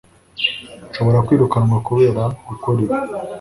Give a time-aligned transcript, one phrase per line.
[0.89, 2.95] Nshobora kwirukanwa kubera gukora ibi